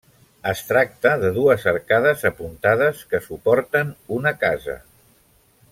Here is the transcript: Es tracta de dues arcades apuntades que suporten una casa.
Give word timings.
Es 0.51 0.61
tracta 0.69 1.11
de 1.23 1.29
dues 1.35 1.65
arcades 1.73 2.25
apuntades 2.31 3.05
que 3.13 3.21
suporten 3.27 3.93
una 4.19 4.35
casa. 4.47 4.79